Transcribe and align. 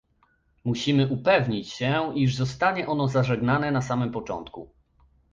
Musimy 0.63 1.07
upewnić 1.07 1.69
się, 1.69 2.11
iż 2.15 2.35
zostanie 2.35 2.87
ono 2.87 3.07
zażegnane 3.07 3.71
na 3.71 3.81
samym 3.81 4.11
początku 4.11 4.69